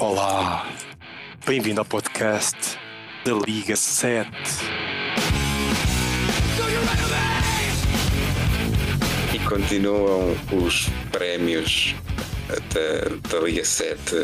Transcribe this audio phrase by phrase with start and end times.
[0.00, 0.64] Olá,
[1.46, 2.56] bem-vindo ao podcast
[3.22, 4.30] da Liga 7.
[9.34, 10.32] E continuam
[10.64, 11.94] os prémios
[12.72, 14.14] da, da Liga 7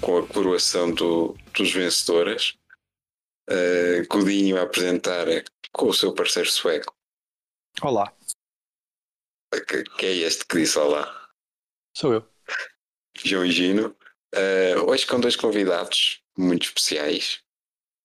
[0.00, 2.56] com a coroação do, dos vencedores.
[3.50, 5.26] Uh, Godinho a apresentar
[5.70, 6.94] com o seu parceiro sueco.
[7.82, 8.10] Olá,
[9.66, 11.28] Que, que é este que disse olá?
[11.94, 12.28] sou eu.
[13.22, 13.94] João e Gino.
[14.34, 17.42] Uh, hoje com dois convidados muito especiais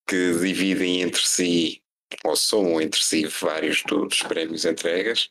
[0.08, 1.84] que dividem entre si,
[2.24, 5.30] ou somam entre si, vários do- dos prémios entregas.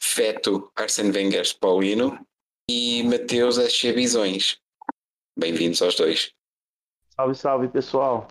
[0.00, 2.24] Feto Arsene Wenger Paulino
[2.68, 3.92] e Mateus H.
[3.92, 4.60] Bisões.
[5.38, 6.32] Bem-vindos aos dois.
[7.16, 8.28] Salve, salve, pessoal.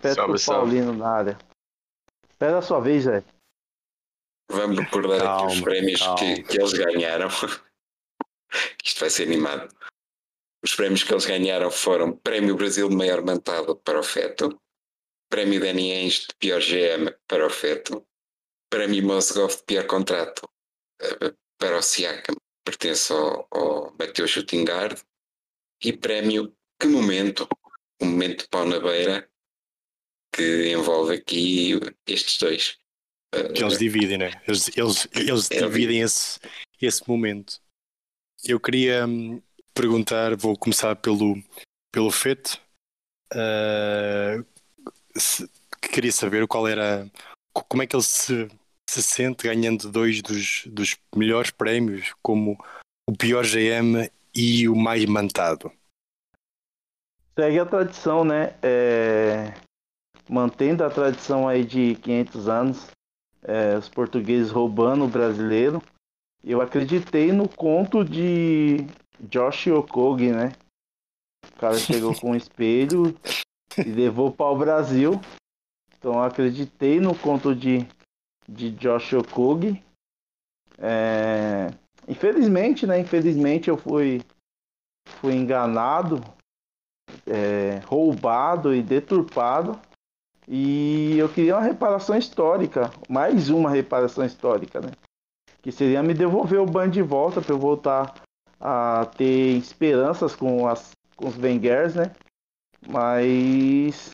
[0.00, 0.60] Petro Salve, salve.
[0.72, 1.38] Paulino na área.
[2.30, 3.24] Espera a sua vez, velho.
[4.50, 6.18] Vamos recordar aqui os Calma, prémios calma.
[6.18, 7.28] que, que eles ganharam.
[8.84, 9.74] Isto vai ser animado.
[10.64, 14.60] Os prémios que eles ganharam foram Prémio Brasil de Maior Mantado para o Feto,
[15.28, 18.06] Prémio Dani Ainge de Pior GM para o Feto,
[18.70, 20.48] Prémio Mozgov de Pior Contrato
[21.00, 25.02] eh, para o Siakam, que pertence ao, ao Mateus Chutingard,
[25.82, 27.48] e Prémio Que Momento,
[28.00, 29.28] o Momento de Pau na Beira,
[30.32, 31.72] que envolve aqui
[32.06, 32.78] estes dois.
[33.54, 34.30] Que eles dividem, né?
[34.46, 36.38] Eles, eles, eles É, dividem esse,
[36.80, 37.60] esse momento.
[38.44, 39.42] Eu queria hum,
[39.74, 41.42] perguntar, vou começar pelo,
[41.92, 42.60] pelo Feto.
[43.32, 44.42] Ah,
[45.16, 45.48] se-
[45.80, 47.10] queria saber qual era,
[47.52, 48.48] co- como é que ele se,
[48.88, 52.56] se sente ganhando dois dos, dos melhores prémios, como
[53.08, 55.72] o pior GM e o mais mantado.
[57.38, 58.54] Segue a tradição, né?
[58.62, 59.54] É,
[60.28, 62.86] Mantendo a tradição aí de 500 anos,
[63.42, 65.82] é, os portugueses roubando o brasileiro.
[66.44, 68.86] Eu acreditei no conto de
[69.22, 70.52] Josh Okogi, né?
[71.54, 73.16] O cara chegou com um espelho
[73.78, 75.20] e levou para o Brasil.
[75.96, 77.86] Então acreditei no conto de,
[78.48, 79.82] de Josh Okogi.
[80.78, 81.68] É,
[82.08, 82.98] Infelizmente, né?
[82.98, 84.20] Infelizmente eu fui,
[85.20, 86.20] fui enganado,
[87.26, 89.78] é, roubado e deturpado.
[90.48, 94.90] E eu queria uma reparação histórica, mais uma reparação histórica, né?
[95.62, 98.21] Que seria me devolver o ban de volta para eu voltar
[98.62, 102.14] a ter esperanças com, as, com os Wengers, né?
[102.88, 104.10] Mas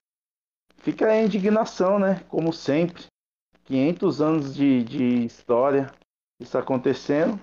[0.79, 2.25] fica a indignação, né?
[2.29, 3.05] Como sempre,
[3.65, 5.93] 500 anos de, de história,
[6.41, 7.39] isso acontecendo.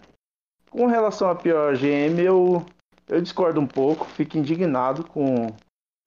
[0.72, 2.66] Com relação a pior GM, eu,
[3.08, 5.48] eu discordo um pouco, fico indignado com,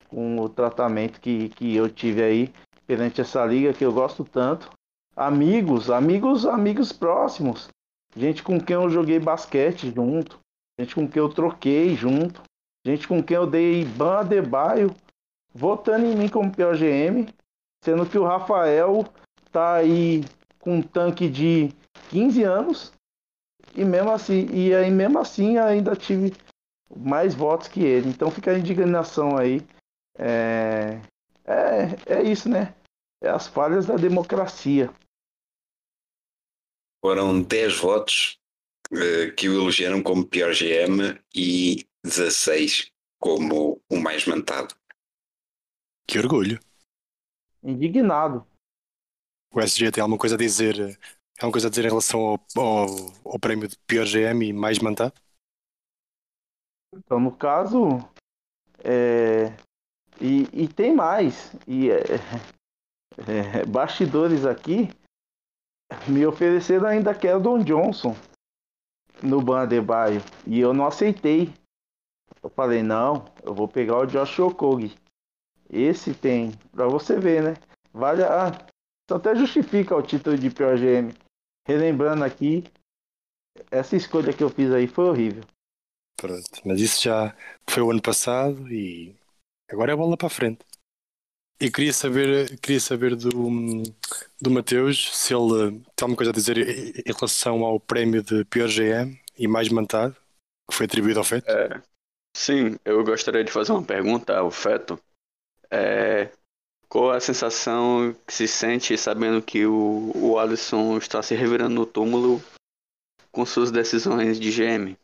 [0.09, 2.53] com o tratamento que, que eu tive aí
[2.85, 4.69] perante essa liga que eu gosto tanto.
[5.15, 7.69] Amigos, amigos, amigos próximos.
[8.15, 10.39] Gente com quem eu joguei basquete junto.
[10.79, 12.41] Gente com quem eu troquei junto.
[12.85, 14.95] Gente com quem eu dei ban Adebayo
[15.53, 17.27] votando em mim como pior GM.
[17.83, 19.03] Sendo que o Rafael
[19.51, 20.23] tá aí
[20.57, 21.67] com um tanque de
[22.09, 22.93] 15 anos.
[23.75, 26.33] E mesmo assim, e aí mesmo assim ainda tive
[26.95, 28.07] mais votos que ele.
[28.07, 29.61] Então fica a indignação aí.
[30.17, 31.01] É,
[31.43, 32.73] é, é isso, né?
[33.21, 34.89] É as falhas da democracia.
[37.03, 38.38] Foram 10 votos
[39.37, 44.73] que o elegeram como pior GM e 16 como o mais mantado.
[46.07, 46.59] Que orgulho.
[47.61, 48.47] Indignado.
[49.53, 50.97] O SG tem alguma coisa a dizer, eh,
[51.39, 54.79] alguma coisa a dizer em relação ao, ao, ao prémio de pior GM e mais
[54.79, 55.13] mantado?
[56.95, 57.99] Então, no caso,
[58.83, 59.47] é,
[60.21, 61.51] e, e tem mais.
[61.67, 61.99] E é,
[63.27, 64.89] é, bastidores aqui
[66.07, 68.15] me ofereceram ainda Keldon Johnson
[69.21, 71.53] no Ban Adebayo e eu não aceitei.
[72.41, 74.95] Eu falei, não, eu vou pegar o Josh Okogi.
[75.69, 77.53] Esse tem, pra você ver, né?
[77.93, 78.49] Vale a.
[78.49, 81.13] Isso até justifica o título de pior GM.
[81.67, 82.63] Relembrando aqui,
[83.69, 85.43] essa escolha que eu fiz aí foi horrível.
[86.17, 87.35] Pronto, mas isso já
[87.69, 89.15] foi o ano passado e
[89.69, 90.59] agora é bola para frente.
[91.61, 93.29] E queria saber, queria saber do,
[94.39, 98.69] do Mateus se ele tem alguma coisa a dizer em relação ao prémio de pior
[98.69, 100.15] GM e mais mantado
[100.69, 101.49] que foi atribuído ao feito.
[101.49, 101.81] É,
[102.33, 104.97] sim, eu gostaria de fazer uma pergunta ao Feto.
[105.69, 106.31] É,
[106.87, 111.85] qual a sensação que se sente sabendo que o, o Alisson está se revirando no
[111.85, 112.41] túmulo
[113.33, 114.97] com suas decisões de GM?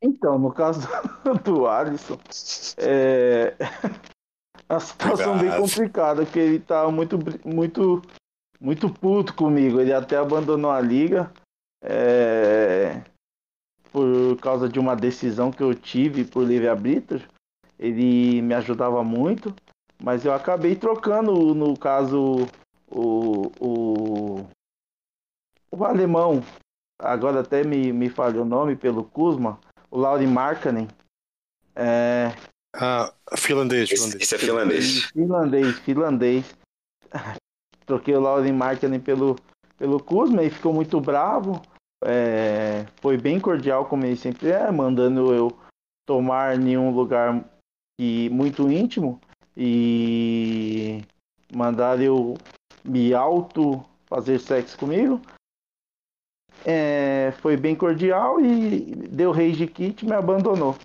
[0.00, 0.80] Então, no caso
[1.44, 2.18] do Alisson,
[2.78, 3.54] é
[4.68, 8.02] a situação bem complicada, porque ele tá muito, muito,
[8.60, 9.80] muito puto comigo.
[9.80, 11.32] Ele até abandonou a liga.
[11.82, 13.02] É,
[13.92, 17.26] por causa de uma decisão que eu tive por livre-arbítrio.
[17.78, 19.54] Ele me ajudava muito,
[20.02, 22.46] mas eu acabei trocando, no caso,
[22.90, 24.46] o, o,
[25.70, 26.42] o alemão,
[27.00, 29.58] agora até me, me falhou o nome, pelo Kuzma,
[29.90, 30.88] o Lauri Markkanen.
[31.74, 32.32] É,
[32.80, 34.22] Ah, finlandês, Isso, finlandês.
[34.22, 35.04] isso é finlandês.
[35.06, 36.56] finlandês, finlandês.
[37.84, 39.36] Troquei o Lauren Markkanen pelo,
[39.76, 41.60] pelo Kuzma e ficou muito bravo.
[42.04, 45.58] É, foi bem cordial, como ele sempre é, mandando eu
[46.06, 47.44] tomar em um lugar
[48.00, 49.20] e, muito íntimo
[49.56, 51.02] e
[51.52, 52.36] mandar eu
[52.84, 55.20] me auto fazer sexo comigo.
[56.64, 60.76] É, foi bem cordial e deu rage kit e me abandonou.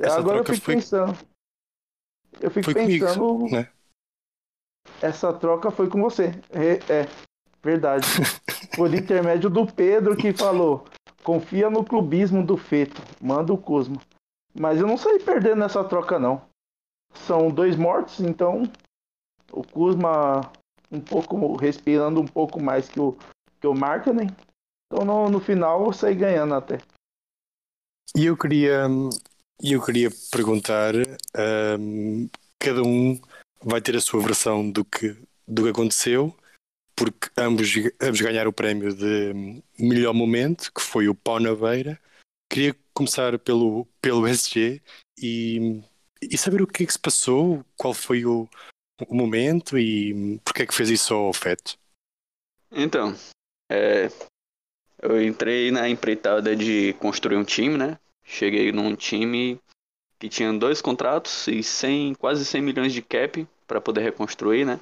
[0.00, 1.18] Essa Agora eu troca fico foi- pensando.
[2.40, 3.44] Eu fico Foi comigo, pensando.
[3.50, 3.70] né?
[5.02, 6.30] Essa troca foi com você.
[6.50, 7.08] É, é,
[7.62, 8.06] verdade.
[8.76, 10.86] Por intermédio do Pedro que falou:
[11.22, 14.00] confia no clubismo do feto, manda o Cosmo.
[14.58, 16.42] Mas eu não saí perdendo nessa troca, não.
[17.14, 18.62] São dois mortos, então
[19.52, 20.40] o Kuzma
[20.90, 23.16] um pouco respirando um pouco mais que o,
[23.60, 24.28] que o Markkanen.
[24.86, 26.78] Então no, no final eu saí ganhando até.
[28.16, 28.86] E eu queria,
[29.62, 30.94] e eu queria perguntar:
[31.78, 32.28] hum,
[32.58, 33.20] cada um
[33.62, 35.16] vai ter a sua versão do que,
[35.46, 36.34] do que aconteceu,
[36.96, 37.68] porque ambos,
[38.00, 42.00] ambos ganharam o prémio de melhor momento, que foi o Pau na Beira.
[42.50, 44.82] Queria começar pelo, pelo SG
[45.18, 45.82] e,
[46.20, 48.48] e saber o que é que se passou, qual foi o,
[49.08, 51.78] o momento e porque é que fez isso ao feto.
[52.72, 53.16] Então,
[53.70, 54.08] é,
[55.02, 57.98] eu entrei na empreitada de construir um time, né?
[58.30, 59.60] Cheguei num time
[60.18, 64.80] que tinha dois contratos e 100, quase 100 milhões de cap para poder reconstruir, né?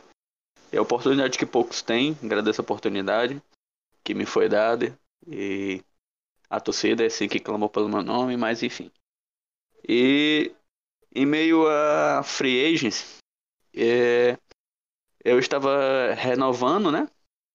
[0.70, 3.42] É a oportunidade que poucos têm, agradeço a oportunidade
[4.04, 5.82] que me foi dada e
[6.50, 8.90] a torcida é assim que clamou pelo meu nome, mas enfim.
[9.88, 10.52] E
[11.14, 13.18] em meio a free agents,
[13.74, 14.36] é,
[15.24, 17.08] eu estava renovando, né?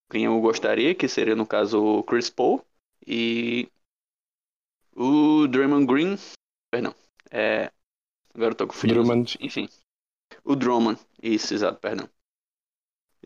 [0.10, 2.63] quem eu gostaria, que seria no caso o Chris Paul
[3.06, 3.68] e
[4.95, 6.18] o Draymond Green,
[6.72, 6.94] perdão,
[7.31, 7.72] é,
[8.34, 9.38] agora eu tô confundindo, Drummond.
[9.40, 9.69] enfim,
[10.44, 12.10] o Drummond, isso, exato, perdão.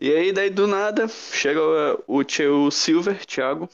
[0.00, 1.60] E aí daí do nada chega
[2.06, 3.68] o tio Silver, Thiago,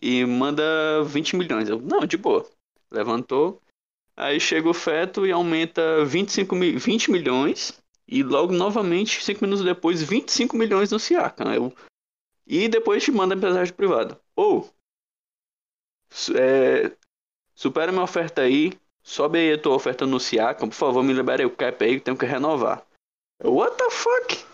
[0.00, 1.68] e manda 20 milhões.
[1.68, 2.48] Eu, não, de boa.
[2.90, 3.62] Levantou.
[4.16, 7.80] Aí chega o feto e aumenta 25 mi 20 milhões.
[8.08, 11.54] E logo novamente, 5 minutos depois, 25 milhões no Siakam.
[11.54, 11.72] Eu,
[12.46, 14.20] e depois te manda mensagem privada.
[14.34, 14.68] Ou,
[16.34, 16.94] é,
[17.62, 18.72] supera minha oferta aí,
[19.04, 22.04] sobe aí a tua oferta no Siakam, por favor, me libere o cap aí que
[22.04, 22.84] tenho que renovar.
[23.38, 24.44] Eu, what the fuck?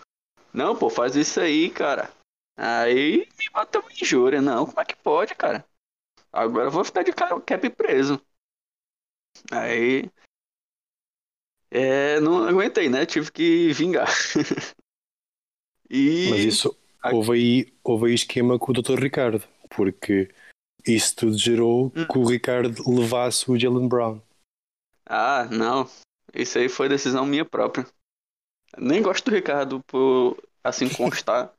[0.53, 2.11] Não, pô, faz isso aí, cara.
[2.55, 4.41] Aí me bateu uma injúria.
[4.43, 5.65] Não, como é que pode, cara?
[6.31, 8.21] Agora eu vou ficar de ca- cap preso.
[9.51, 10.07] Aí.
[11.71, 13.07] É, não aguentei, né?
[13.07, 14.07] Tive que vingar.
[15.89, 16.29] e.
[16.29, 16.77] Mas isso
[17.11, 18.99] houve aí, houve aí esquema com o Dr.
[18.99, 20.29] Ricardo, porque
[20.95, 22.05] isso tudo gerou Hum.
[22.11, 24.19] que o Ricardo levasse o Jalen Brown.
[25.05, 25.89] Ah, não.
[26.33, 27.85] Isso aí foi decisão minha própria.
[28.77, 31.51] Nem gosto do Ricardo por assim constar.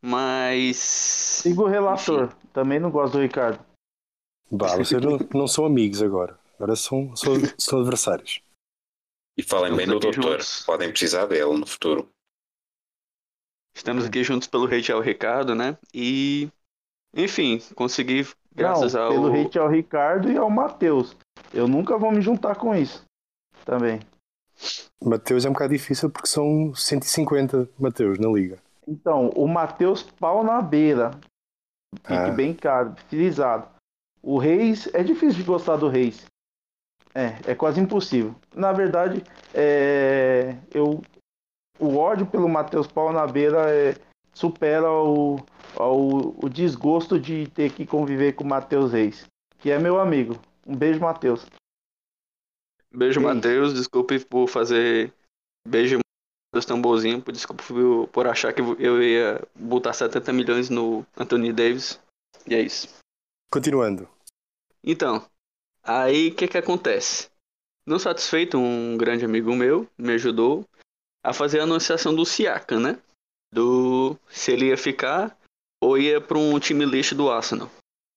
[0.00, 0.76] mas.
[0.76, 2.32] Siga o relator.
[2.52, 3.64] Também não gosto do Ricardo.
[4.50, 8.40] Bah, vocês não, não são amigos agora, agora são, são, são adversários.
[9.36, 10.62] E falem bem do Estamos doutor, juntos.
[10.64, 12.08] podem precisar dele no futuro.
[13.74, 15.76] Estamos aqui juntos pelo ao Ricardo, né?
[15.92, 16.48] E.
[17.14, 18.26] Enfim, consegui,
[18.58, 19.10] graças não, ao.
[19.10, 21.16] pelo hate ao Ricardo e ao Matheus.
[21.52, 23.04] Eu nunca vou me juntar com isso.
[23.64, 24.00] Também.
[25.02, 28.58] Mateus é um bocado difícil porque são 150 Mateus na liga.
[28.86, 31.12] Então, o Matheus pau na beira.
[32.02, 32.30] Fique Ah.
[32.30, 33.68] bem caro, frisado.
[34.22, 36.26] O Reis, é difícil de gostar do Reis.
[37.14, 38.34] É, é quase impossível.
[38.54, 39.22] Na verdade,
[39.54, 41.00] é, eu,
[41.78, 43.94] o ódio pelo Matheus pau na beira é,
[44.34, 45.36] supera o,
[45.86, 49.26] o, o desgosto de ter que conviver com o Matheus Reis,
[49.58, 50.38] que é meu amigo.
[50.66, 51.46] Um beijo, Matheus.
[52.92, 53.20] Beijo.
[53.20, 53.74] Matheus.
[53.74, 55.12] Desculpe por fazer.
[55.66, 55.98] Beijo,
[56.50, 57.22] Matheus Tamborzinho.
[57.32, 62.00] Desculpa por, por achar que eu ia botar 70 milhões no Anthony Davis.
[62.46, 62.88] E é isso.
[63.50, 64.08] Continuando,
[64.84, 65.26] Então,
[65.82, 67.30] aí o que que acontece?
[67.86, 70.66] Não satisfeito, um grande amigo meu me ajudou
[71.24, 73.02] a fazer a anunciação do Siakam, né?
[73.50, 75.37] Do se ele ia ficar
[75.80, 77.70] ou ia para um time lixo do Arsenal.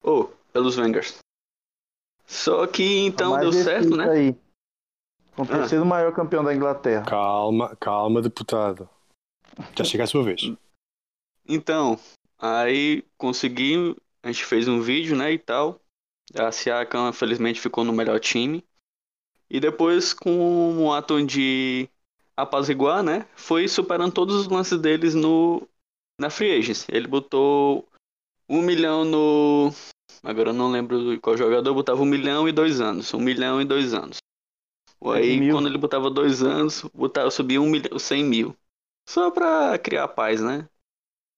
[0.03, 1.20] Ou pelos Wengers.
[2.25, 4.10] Só que então deu certo, né?
[4.10, 4.36] Aí,
[5.36, 5.60] com o Ah.
[5.60, 7.06] terceiro maior campeão da Inglaterra.
[7.06, 8.89] calma, calma, deputado.
[9.75, 10.41] Já chega a sua vez.
[11.48, 12.00] Então,
[12.39, 15.80] aí consegui, a gente fez um vídeo, né, e tal.
[16.36, 18.63] A Siakam, infelizmente, ficou no melhor time.
[19.50, 21.89] E depois, com um ato de
[22.38, 23.27] apaziguar, né?
[23.36, 25.68] Foi superando todos os lances deles no,
[26.22, 26.88] na Free Agents.
[26.88, 27.88] Ele botou
[28.48, 29.72] um milhão no.
[30.24, 33.12] Agora eu não lembro qual jogador, botava um milhão e dois anos.
[33.13, 34.18] Um milhão e dois anos.
[35.04, 38.56] Aí quando ele botava dois anos, botava, subia um milhão, cem mil.
[39.10, 40.70] Só pra criar paz, né?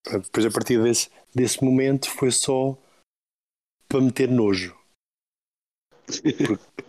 [0.06, 2.78] Depois a partir desse, desse momento foi só
[3.88, 4.78] para meter nojo.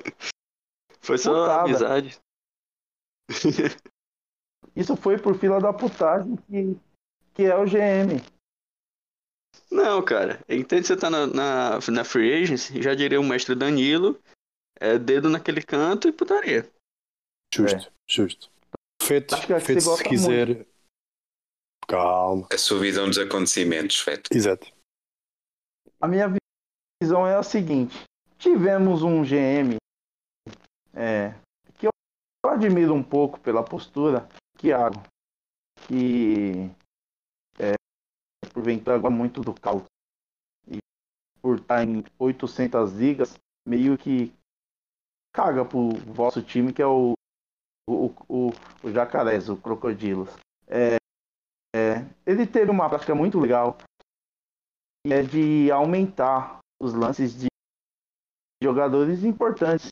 [1.01, 1.63] Foi só Putada.
[1.65, 2.19] amizade.
[4.75, 6.77] Isso foi por fila da putagem que,
[7.35, 8.23] que é o GM.
[9.71, 10.41] Não, cara.
[10.49, 14.21] Entende que você tá na, na, na Free Agency, já diria o mestre Danilo,
[14.81, 16.71] é dedo naquele canto e putaria.
[17.53, 17.93] Justo, é.
[18.09, 18.50] justo.
[19.03, 20.47] Feito, feito se quiser.
[20.47, 20.75] Muito.
[21.87, 22.47] Calma.
[22.53, 24.31] A sua visão dos acontecimentos, feito.
[24.33, 24.73] Exato.
[26.00, 26.33] A minha
[27.03, 28.03] visão é a seguinte:
[28.38, 29.76] tivemos um GM
[30.95, 31.35] é,
[31.79, 31.91] que eu
[32.50, 34.26] admiro um pouco pela postura,
[34.59, 35.03] Thiago,
[35.87, 36.71] que
[38.55, 39.83] porventura agora muito do caos
[40.69, 40.79] e
[41.43, 43.35] por estar em 800 ligas,
[43.67, 44.33] meio que
[45.35, 47.13] caga pro vosso time, que é o,
[47.89, 48.51] o, o,
[48.83, 50.31] o Jacarés, o Crocodilos.
[50.67, 50.97] É,
[51.75, 53.77] é, ele teve uma prática muito legal,
[55.05, 57.49] que é de aumentar os lances de
[58.63, 59.91] jogadores importantes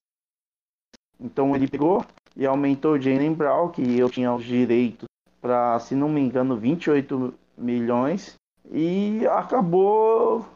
[1.23, 2.05] então ele pegou
[2.37, 5.07] e aumentou o Jalen Brown, que eu tinha os direitos
[5.41, 8.35] para, se não me engano, 28 milhões.
[8.71, 10.47] E acabou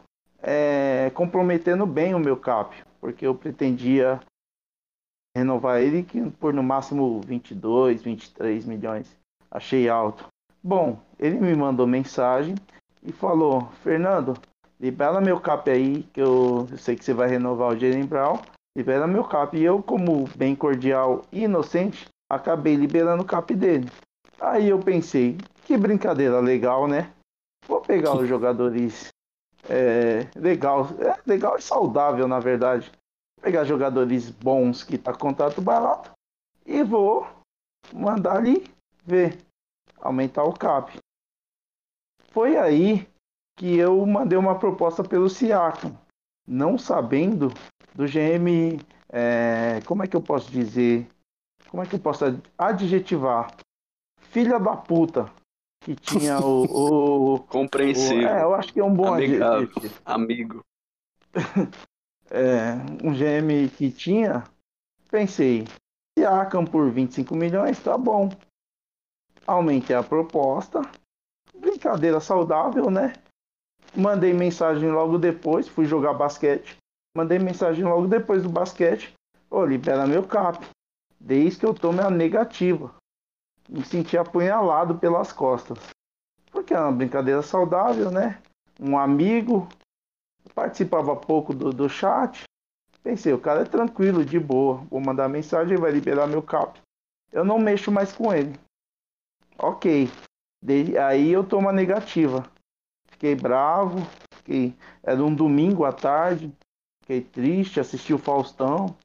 [0.41, 4.19] é, comprometendo bem o meu cap, porque eu pretendia
[5.35, 6.05] renovar ele
[6.39, 9.15] por no máximo 22, 23 milhões.
[9.51, 10.27] Achei alto.
[10.63, 12.55] Bom, ele me mandou mensagem
[13.03, 14.35] e falou: Fernando,
[14.79, 18.39] libera meu cap aí, que eu, eu sei que você vai renovar o Jalen Brown
[18.77, 19.57] libera meu cap.
[19.57, 23.89] E eu, como bem cordial e inocente, acabei liberando o cap dele.
[24.39, 25.35] Aí eu pensei,
[25.65, 27.09] que brincadeira legal, né?
[27.67, 29.09] Vou pegar os jogadores
[29.69, 32.89] é, legal, é, legal e saudável, na verdade.
[33.35, 36.11] Vou pegar jogadores bons que tá contato barato
[36.65, 37.27] e vou
[37.93, 38.65] mandar ali
[39.05, 39.37] ver,
[39.99, 40.97] aumentar o cap.
[42.31, 43.07] Foi aí
[43.57, 45.97] que eu mandei uma proposta pelo Siakam,
[46.47, 47.49] não sabendo
[47.93, 51.07] do GM, é, como é que eu posso dizer?
[51.69, 52.23] Como é que eu posso
[52.57, 53.53] adjetivar?
[54.21, 55.31] Filha da puta
[55.87, 58.27] que tinha o, o compreensível.
[58.27, 60.01] O, é, eu acho que é um bom Amigável, adjetivo.
[60.05, 60.65] Amigo.
[62.29, 64.43] é, um GM que tinha,
[65.09, 65.65] pensei,
[66.17, 68.29] se Arkham por 25 milhões, tá bom.
[69.45, 70.81] Aumentei a proposta.
[71.55, 73.13] Brincadeira saudável, né?
[73.95, 76.77] Mandei mensagem logo depois, fui jogar basquete.
[77.15, 79.13] Mandei mensagem logo depois do basquete.
[79.49, 80.67] Ô, oh, libera meu cap.
[81.17, 82.93] Desde que eu tome a negativa.
[83.67, 85.77] Me senti apunhalado pelas costas.
[86.51, 88.41] Porque é uma brincadeira saudável, né?
[88.79, 89.67] Um amigo.
[90.55, 92.43] Participava pouco do, do chat.
[93.03, 94.77] Pensei, o cara é tranquilo, de boa.
[94.89, 96.79] Vou mandar mensagem vai liberar meu cap.
[97.31, 98.57] Eu não mexo mais com ele.
[99.57, 100.09] Ok.
[101.01, 102.49] aí eu tomo a negativa.
[103.09, 103.97] Fiquei bravo.
[104.33, 104.75] Fiquei...
[105.03, 106.51] Era um domingo à tarde.
[107.01, 108.95] Fiquei triste, assisti o Faustão.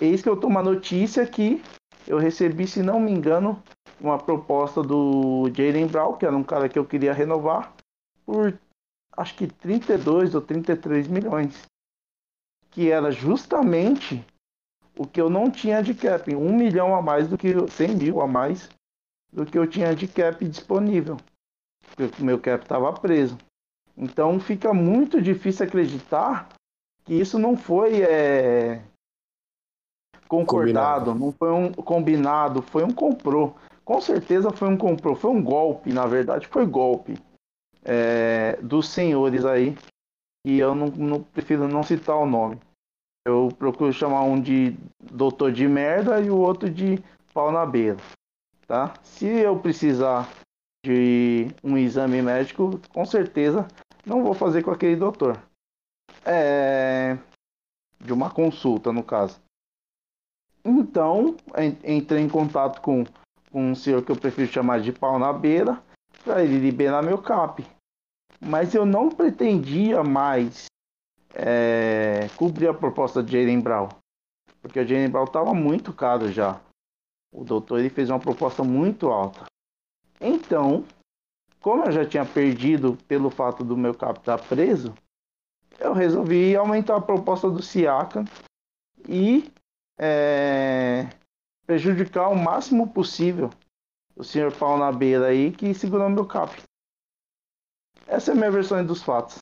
[0.00, 1.62] Eis que eu tomo a notícia que
[2.08, 3.62] eu recebi, se não me engano,
[4.00, 7.74] uma proposta do Jalen Brown, que era um cara que eu queria renovar,
[8.24, 8.58] por
[9.14, 11.66] acho que 32 ou 33 milhões.
[12.70, 14.24] Que era justamente
[14.96, 18.20] o que eu não tinha de cap, um milhão a mais do que 100 mil
[18.22, 18.70] a mais
[19.30, 21.18] do que eu tinha de cap disponível.
[21.94, 23.36] Porque o meu cap estava preso.
[23.94, 26.48] Então fica muito difícil acreditar
[27.04, 28.82] que isso não foi é,
[30.28, 31.14] concordado, combinado.
[31.14, 33.56] não foi um combinado, foi um comprou.
[33.84, 37.18] Com certeza foi um comprou, foi um golpe, na verdade foi golpe
[37.84, 39.76] é, dos senhores aí,
[40.46, 42.58] e eu não, não, prefiro não citar o nome.
[43.26, 47.96] Eu procuro chamar um de doutor de merda e o outro de pau na beira,
[48.66, 48.94] tá?
[49.02, 50.28] Se eu precisar
[50.84, 53.66] de um exame médico, com certeza
[54.04, 55.40] não vou fazer com aquele doutor.
[56.24, 57.16] É,
[58.00, 59.40] de uma consulta, no caso.
[60.64, 61.36] Então,
[61.84, 63.04] entrei em contato com,
[63.50, 65.82] com um senhor que eu prefiro chamar de pau na beira,
[66.24, 67.64] para ele liberar meu CAP.
[68.40, 70.66] Mas eu não pretendia mais
[71.34, 73.88] é, cobrir a proposta de Jalen Brown,
[74.60, 76.60] porque o Jalen Brown estava muito caro já.
[77.32, 79.44] O doutor ele fez uma proposta muito alta.
[80.20, 80.84] Então,
[81.60, 84.94] como eu já tinha perdido pelo fato do meu CAP estar preso,
[85.78, 88.24] eu resolvi aumentar a proposta do Siaka
[89.08, 89.50] e
[89.98, 91.08] é,
[91.66, 93.50] prejudicar o máximo possível
[94.18, 96.60] o senhor pau na beira aí que segurou meu cap.
[98.06, 99.38] Essa é a minha versão dos fatos.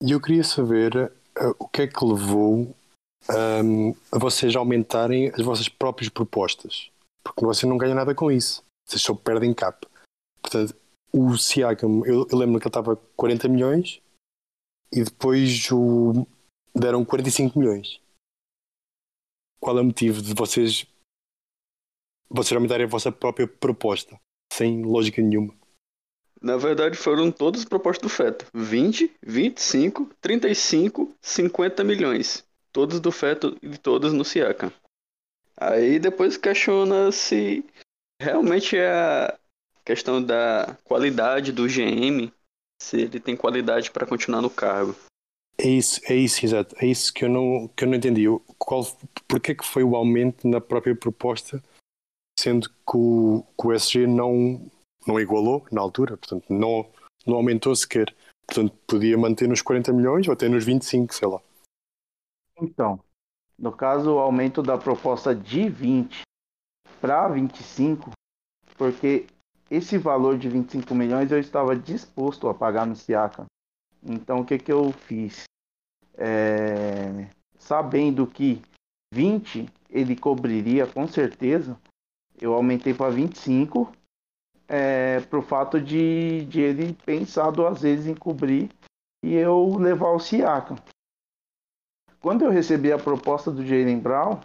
[0.00, 2.72] E eu queria saber uh, o que é que levou
[3.28, 6.90] um, a vocês aumentarem as vossas próprias propostas.
[7.24, 8.62] Porque vocês não ganham nada com isso.
[8.86, 9.84] Vocês só perdem cap.
[10.40, 10.76] Portanto,
[11.12, 14.00] o Siakam, eu, eu lembro que ele estava 40 milhões
[14.92, 16.26] e depois o,
[16.72, 18.00] deram 45 milhões.
[19.60, 20.86] Qual é o motivo de vocês
[22.30, 24.20] vocês aumentarem a vossa própria proposta
[24.52, 25.54] sem lógica nenhuma?
[26.40, 32.44] Na verdade, foram todas as propostas do FETO: 20, 25, 35, 50 milhões.
[32.72, 34.72] Todos do FETO e todas no Siakam.
[35.56, 37.64] Aí depois questiona se
[38.20, 39.38] realmente é a
[39.84, 42.30] questão da qualidade do GM,
[42.80, 44.94] se ele tem qualidade para continuar no cargo.
[45.60, 46.76] É isso, é isso, exato.
[46.78, 48.24] É isso que eu não, que eu não entendi.
[48.56, 48.82] Qual,
[49.26, 51.62] porque é que foi o aumento na própria proposta,
[52.38, 54.60] sendo que o, que o SG não,
[55.06, 56.88] não igualou na altura, portanto, não,
[57.26, 58.14] não aumentou sequer.
[58.46, 61.40] Portanto, podia manter nos 40 milhões ou até nos 25, sei lá.
[62.60, 63.00] Então,
[63.58, 66.22] no caso, o aumento da proposta de 20
[67.00, 68.12] para 25,
[68.76, 69.26] porque
[69.70, 73.44] esse valor de 25 milhões eu estava disposto a pagar no Siaka.
[74.02, 75.44] Então, o que, que eu fiz?
[76.16, 77.28] É...
[77.58, 78.62] Sabendo que
[79.12, 81.78] 20 ele cobriria com certeza,
[82.40, 83.92] eu aumentei para 25
[84.68, 88.70] é, para o fato de, de ele pensar duas vezes em cobrir
[89.24, 90.76] e eu levar o Siaka.
[92.20, 94.40] Quando eu recebi a proposta do Jalen Brown,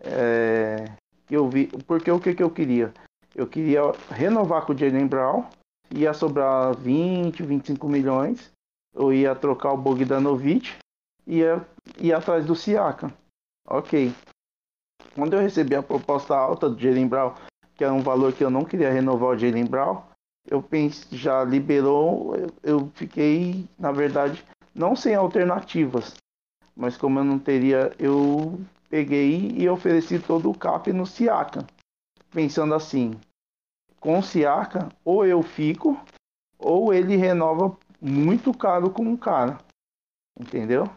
[0.00, 0.84] é,
[1.30, 1.68] eu vi.
[1.86, 2.92] Porque o que, que eu queria?
[3.34, 5.44] Eu queria renovar com o Jalen Brown,
[5.90, 8.52] ia sobrar 20, 25 milhões.
[8.96, 10.74] Eu ia trocar o Bogdanovic
[11.26, 11.42] e
[12.00, 13.12] ia, atrás do Siaka.
[13.68, 14.12] Ok.
[15.14, 17.34] Quando eu recebi a proposta alta do Jalen Brown,
[17.76, 20.02] que era um valor que eu não queria renovar o Jalen Brown,
[20.48, 24.44] eu pensei, já liberou, eu, eu fiquei, na verdade,
[24.74, 26.14] não sem alternativas
[26.76, 31.66] mas como eu não teria, eu peguei e ofereci todo o cap no Siaka,
[32.30, 33.12] pensando assim,
[33.98, 35.98] com o Siaka, ou eu fico,
[36.58, 37.74] ou ele renova
[38.06, 39.58] muito caro com um cara,
[40.38, 40.88] entendeu?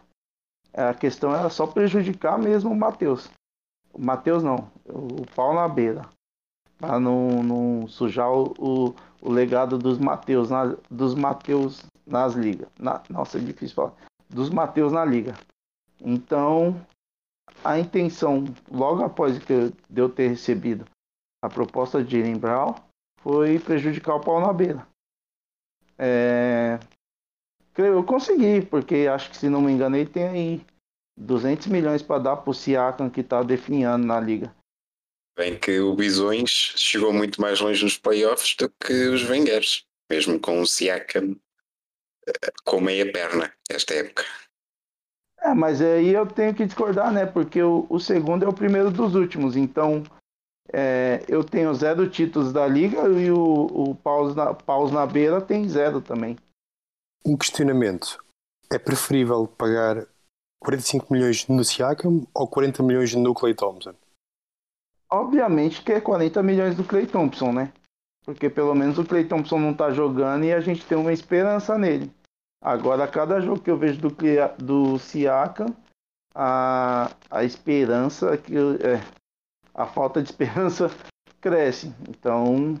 [0.72, 3.28] A questão era só prejudicar mesmo o Matheus.
[3.92, 6.08] O Matheus não, o pau na beira.
[6.78, 12.68] Para não, não sujar o, o, o legado dos Mateus, na, dos Mateus nas ligas.
[12.78, 13.92] Na, nossa, é difícil falar.
[14.28, 15.34] Dos Mateus na liga.
[16.00, 16.80] Então,
[17.62, 20.86] a intenção, logo após que eu ter recebido
[21.42, 22.74] a proposta de Jalen Brown,
[23.20, 24.86] foi prejudicar o pau na beira.
[25.98, 26.78] É...
[27.76, 30.66] Eu consegui, porque acho que, se não me engano, ele tem aí
[31.16, 34.54] 200 milhões para dar para o Siakam, que está definhando na liga.
[35.38, 40.38] Bem que o Bisões chegou muito mais longe nos playoffs do que os Vengers, mesmo
[40.38, 41.36] com o Siakam
[42.26, 44.24] eh, com meia perna esta época.
[45.40, 47.24] É, mas aí eu tenho que discordar, né?
[47.24, 49.56] Porque o, o segundo é o primeiro dos últimos.
[49.56, 50.02] Então,
[50.72, 55.40] é, eu tenho zero títulos da liga e o, o Paus, na, Paus na beira
[55.40, 56.36] tem zero também.
[57.24, 58.22] Um questionamento.
[58.72, 60.06] É preferível pagar
[60.60, 63.94] 45 milhões no Siakam ou 40 milhões no Clay Thompson?
[65.10, 67.72] Obviamente que é 40 milhões do Clay Thompson, né?
[68.24, 71.76] Porque pelo menos o Clay Thompson não tá jogando e a gente tem uma esperança
[71.76, 72.12] nele.
[72.62, 74.16] Agora, cada jogo que eu vejo do,
[74.58, 75.66] do Siaka,
[76.34, 79.00] a, a esperança, que é,
[79.74, 80.90] a falta de esperança
[81.40, 81.92] cresce.
[82.08, 82.74] Então,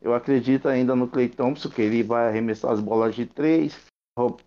[0.00, 3.78] eu acredito ainda no Clay Thompson, que ele vai arremessar as bolas de três,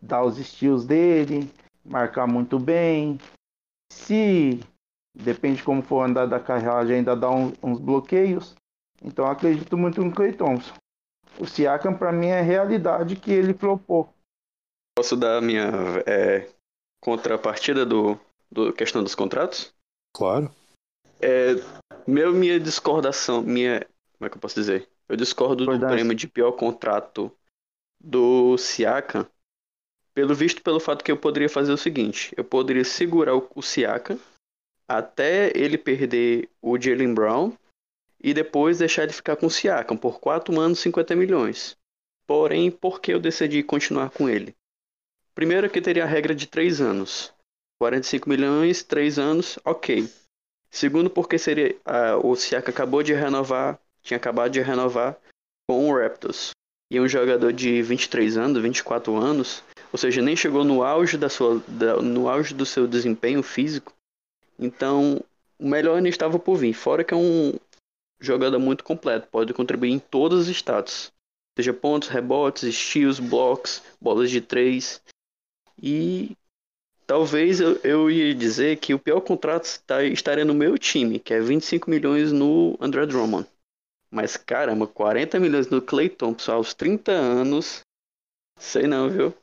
[0.01, 1.49] dar os estilos dele,
[1.85, 3.19] marcar muito bem.
[3.91, 4.59] Se,
[5.15, 8.55] depende de como for andar da carreira, ainda dá um, uns bloqueios.
[9.01, 10.73] Então, acredito muito no Clay Thompson.
[11.39, 14.07] O Siakam, para mim, é realidade que ele propôs
[14.95, 15.71] Posso dar a minha
[16.05, 16.47] é,
[17.01, 18.19] contrapartida do,
[18.51, 19.73] do questão dos contratos?
[20.15, 20.53] Claro.
[21.19, 21.55] É,
[22.07, 23.79] meu, minha discordação, minha.
[24.17, 24.87] Como é que eu posso dizer?
[25.13, 25.91] Eu discordo Verdade.
[25.91, 27.31] do prêmio de pior contrato
[27.99, 29.29] do Siaka,
[30.11, 33.61] pelo visto pelo fato que eu poderia fazer o seguinte: eu poderia segurar o, o
[33.61, 34.17] Siaka
[34.87, 37.53] até ele perder o Jalen Brown
[38.19, 41.77] e depois deixar ele ficar com o Siakam por 4 anos 50 milhões.
[42.25, 44.55] Porém, por que eu decidi continuar com ele?
[45.35, 47.31] Primeiro que teria a regra de 3 anos.
[47.79, 50.09] 45 milhões, 3 anos, ok.
[50.71, 55.17] Segundo porque seria uh, o Siaka acabou de renovar, tinha acabado de renovar
[55.67, 56.51] com o Raptors.
[56.91, 61.29] E um jogador de 23 anos, 24 anos, ou seja, nem chegou no auge da
[61.29, 63.93] sua, da, no auge do seu desempenho físico.
[64.59, 65.23] Então,
[65.57, 66.73] o melhor ainda estava por vir.
[66.73, 67.53] Fora que é um
[68.19, 71.11] jogador muito completo, pode contribuir em todos os status,
[71.57, 75.01] seja pontos, rebotes, steals, blocos, bolas de três.
[75.81, 76.35] E
[77.05, 81.33] talvez eu, eu ia dizer que o pior contrato está, estaria no meu time, que
[81.33, 83.47] é 25 milhões no André Drummond.
[84.13, 87.81] Mas caramba, 40 milhões no Clay Thompson aos 30 anos.
[88.59, 89.33] Sei não, viu?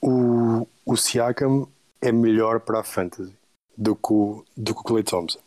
[0.00, 1.68] O, o Siakam
[2.00, 3.36] é melhor para a fantasy
[3.76, 5.40] do que o, do que o Clay Thompson.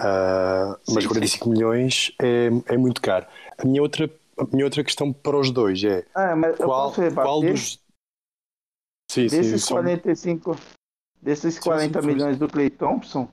[0.00, 1.50] Uh, mas 45 sim.
[1.50, 3.28] milhões é, é muito caro.
[3.56, 7.78] A minha, outra, a minha outra questão para os dois é ah, qual, qual dos.
[9.08, 10.56] Sim, desses sim, 45,
[11.22, 13.32] desses 40 sim, milhões do Clay Thompson,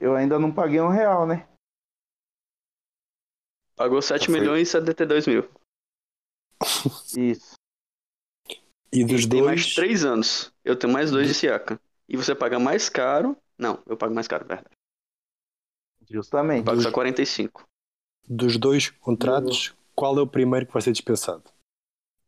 [0.00, 1.46] eu ainda não paguei um real, né?
[3.82, 5.48] Pagou 7 milhões e 72 mil.
[7.18, 7.56] Isso.
[8.92, 9.28] E dos e dois.
[9.28, 10.52] Tem mais 3 anos.
[10.64, 11.80] Eu tenho mais dois de Siaka.
[12.08, 13.36] E você paga mais caro.
[13.58, 14.70] Não, eu pago mais caro, verdade.
[16.08, 16.60] Justamente.
[16.60, 16.84] Eu pago dos...
[16.84, 17.64] só 45.
[18.28, 21.42] Dos dois contratos, qual é o primeiro que vai ser dispensado?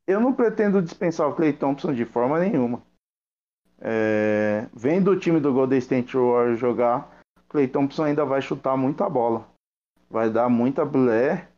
[0.09, 2.83] Eu não pretendo dispensar o Clay Thompson de forma nenhuma.
[3.79, 4.67] É...
[4.75, 9.54] Vendo o time do Golden State Warriors jogar, Clay Thompson ainda vai chutar muita bola.
[10.15, 11.49] Vai dar muita blé,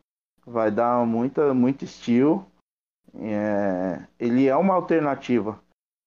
[0.43, 2.43] vai dar muita, muito estilo.
[3.13, 4.03] É...
[4.17, 5.61] Ele é uma alternativa.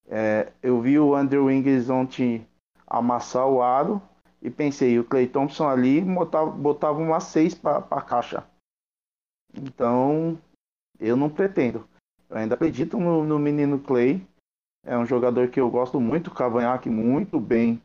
[0.08, 0.52] É...
[0.60, 2.44] Eu vi o Andrew Wiggins ontem
[2.88, 4.02] amassar o aro
[4.42, 8.44] e pensei, o Clay Thompson ali botava, botava uma 6 para a caixa.
[9.54, 10.36] Então,
[10.98, 11.88] eu não pretendo.
[12.28, 14.26] Eu ainda acredito no, no, menino Clay.
[14.84, 17.80] É um jogador que eu gosto muito, cavanhaque muito bem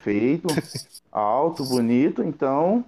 [0.00, 0.46] feito,
[1.10, 2.22] alto, bonito.
[2.22, 2.84] Então,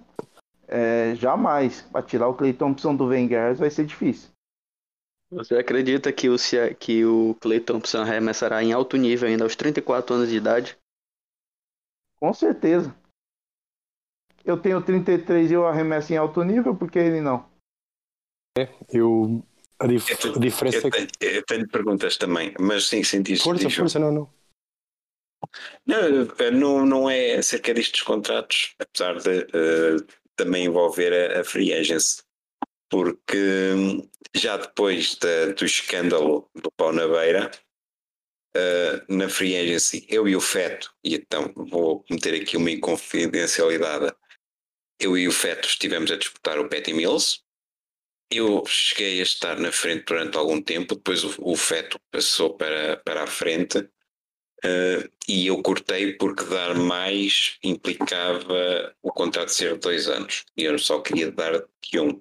[0.73, 4.31] é, jamais para tirar o Clay Thompson do Wenger vai ser difícil.
[5.29, 6.35] Você acredita que o,
[6.79, 10.77] que o Clay Thompson arremessará em alto nível ainda aos 34 anos de idade?
[12.19, 12.95] Com certeza.
[14.43, 17.47] Eu tenho 33 e eu arremesso em alto nível, por que ele não?
[18.57, 19.43] É, eu.
[19.79, 23.35] A, dif eu tenho, a diferença eu tenho, eu tenho perguntas também, mas sim, senti
[23.37, 24.29] Força, força, não, não.
[25.85, 31.73] Não, não, não é acerca destes contratos, apesar de uh, também envolver a, a, free
[31.73, 32.21] agency,
[32.89, 37.51] porque hum, já depois de, do escândalo do pau na beira,
[38.55, 44.13] uh, na Free Agency, eu e o Feto, e então vou meter aqui uma inconfidencialidade,
[44.99, 47.41] eu e o Feto estivemos a disputar o Petty Mills,
[48.31, 52.97] eu cheguei a estar na frente durante algum tempo, depois o, o Feto passou para,
[52.97, 53.87] para a frente
[54.65, 60.63] uh, e eu cortei porque dar mais implicava o contrato ser de dois anos e
[60.63, 62.11] eu só queria dar de um.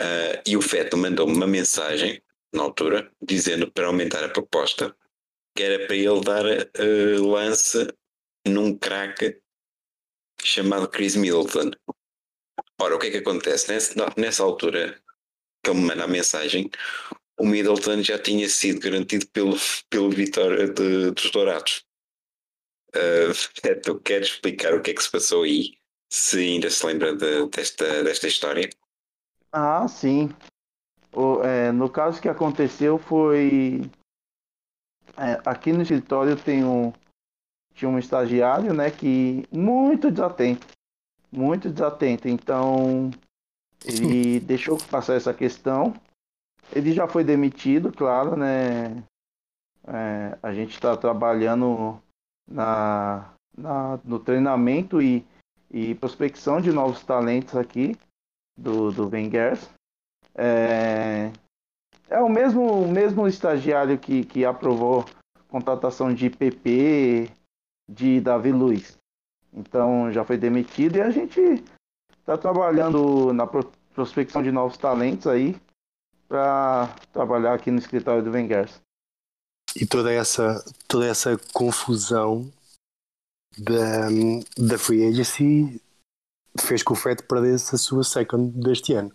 [0.00, 4.94] Uh, e o Feto mandou-me uma mensagem na altura dizendo para aumentar a proposta
[5.56, 7.88] que era para ele dar uh, lance
[8.46, 9.40] num craque
[10.42, 11.72] chamado Chris Middleton.
[12.80, 13.72] Ora, o que é que acontece?
[13.72, 15.02] Nessa, nessa altura
[15.62, 16.70] que ele me manda a mensagem,
[17.38, 19.56] o Middleton já tinha sido garantido pelo,
[19.88, 21.84] pelo Vitória de, dos Dourados.
[22.94, 25.74] Uh, tu queres explicar o que é que se passou aí?
[26.10, 28.68] Se ainda se lembra de, desta, desta história?
[29.52, 30.30] Ah, sim.
[31.12, 33.82] O, é, no caso que aconteceu foi
[35.16, 36.92] é, aqui no escritório tem um,
[37.74, 40.66] tinha um estagiário, né, que muito desatento,
[41.30, 42.28] muito desatento.
[42.28, 43.10] Então
[43.84, 45.94] ele deixou passar essa questão.
[46.72, 49.02] Ele já foi demitido, claro, né?
[49.86, 51.98] É, a gente está trabalhando
[52.46, 55.24] na, na, no treinamento e,
[55.70, 57.96] e prospecção de novos talentos aqui
[58.56, 59.70] do, do Vengers.
[60.34, 61.32] É,
[62.08, 65.04] é o mesmo, mesmo estagiário que, que aprovou
[65.48, 67.30] contratação de PP,
[67.88, 68.98] de Davi Luiz.
[69.52, 71.40] Então já foi demitido e a gente
[72.20, 75.56] está trabalhando na prospecção de novos talentos aí
[76.28, 78.80] para trabalhar aqui no escritório do Vengers.
[79.74, 82.52] E toda essa, toda essa confusão
[83.56, 84.08] da,
[84.56, 85.80] da Free Agency
[86.58, 89.12] fez que o FED perdesse a sua second deste ano,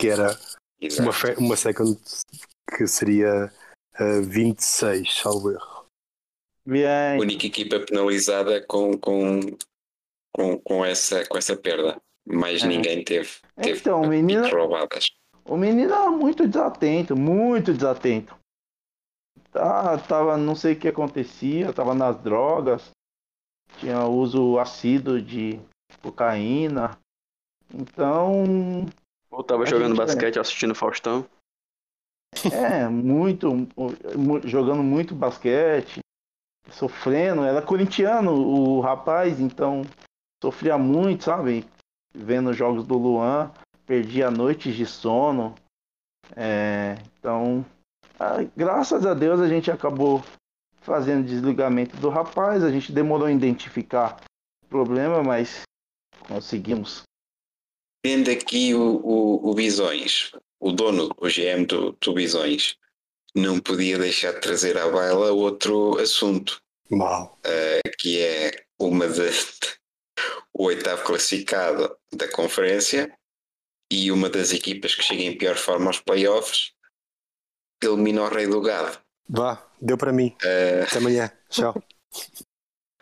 [0.00, 0.36] que era
[1.00, 1.98] uma, uma second
[2.76, 3.52] que seria
[4.00, 5.84] uh, 26, salvo erro.
[6.66, 7.18] Bien.
[7.20, 9.40] Única equipa penalizada com, com,
[10.32, 12.00] com, com, essa, com essa perda.
[12.26, 12.66] Mais é.
[12.66, 15.10] ninguém teve, teve então, menino, roubadas.
[15.46, 18.34] O menino era muito desatento, muito desatento.
[19.52, 22.90] Tá, tava, não sei o que acontecia, tava nas drogas,
[23.78, 25.60] tinha uso assíduo de
[26.02, 26.98] cocaína.
[27.72, 28.86] Então,
[29.30, 31.26] ou tava jogando basquete assistindo Faustão.
[32.52, 36.00] É, muito, mu- jogando muito basquete,
[36.70, 37.42] sofrendo.
[37.44, 39.82] Era corintiano o rapaz, então
[40.42, 41.64] sofria muito, sabe?
[42.12, 43.52] Vendo os jogos do Luan,
[43.86, 45.54] perdia noites de sono.
[46.36, 47.64] É, então,
[48.18, 50.22] ah, graças a Deus a gente acabou
[50.80, 52.62] fazendo desligamento do rapaz.
[52.62, 54.20] A gente demorou a identificar
[54.64, 55.62] o problema, mas
[56.28, 57.02] conseguimos.
[58.02, 62.76] Tendo aqui o, o, o Bisões, o dono, o GM do, do Bisões,
[63.34, 67.38] não podia deixar de trazer à baila outro assunto, Mal.
[67.98, 69.30] que é uma de,
[70.52, 73.12] o oitavo classificado da conferência
[73.90, 76.72] e uma das equipas que chega em pior forma aos playoffs
[77.82, 78.98] elimina o rei do gado.
[79.28, 80.34] Vá, deu para mim.
[80.42, 81.30] Eh, Até amanhã.
[81.50, 81.74] Tchau.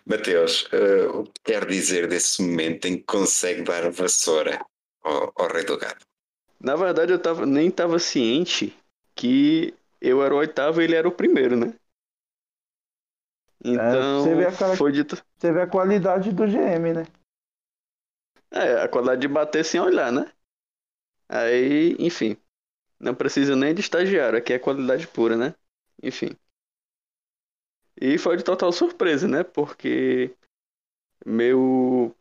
[0.04, 4.64] Mateus, eh, o que quer dizer desse momento em que consegue dar vassoura
[5.02, 6.04] ao, ao rei do gado?
[6.60, 8.76] Na verdade, eu tava, nem tava ciente
[9.14, 11.74] que eu era o oitavo e ele era o primeiro, né?
[13.64, 15.16] Então, você vê a cara- foi dito.
[15.38, 17.06] Você vê a qualidade do GM, né?
[18.50, 20.30] É, a qualidade de bater sem olhar, né?
[21.32, 22.36] Aí, enfim.
[23.00, 25.54] Não precisa nem de estagiário, aqui é qualidade pura, né?
[26.02, 26.36] Enfim.
[27.98, 29.42] E foi de total surpresa, né?
[29.42, 30.36] Porque
[31.24, 32.14] meu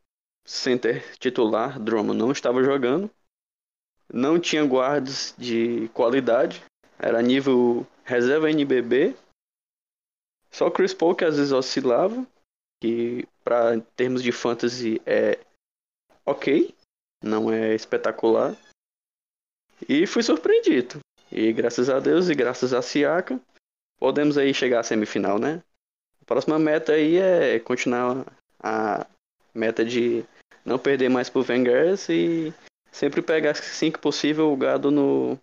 [0.45, 3.11] center titular, Drummond, não estava jogando.
[4.13, 6.63] Não tinha guardas de qualidade.
[6.97, 9.13] Era nível reserva NBB.
[10.49, 12.25] Só Chris Paul que às vezes oscilava.
[12.79, 15.37] Que para termos de fantasy é
[16.25, 16.73] ok,
[17.21, 18.57] não é espetacular.
[19.87, 20.99] E fui surpreendido.
[21.31, 23.39] E graças a Deus e graças a Siaka,
[23.99, 25.63] podemos aí chegar à semifinal, né?
[26.21, 28.25] A próxima meta aí é continuar
[28.59, 29.05] a
[29.53, 30.23] meta de
[30.65, 32.53] não perder mais pro Vengers e
[32.91, 35.37] sempre pegar, assim que possível, o gado no.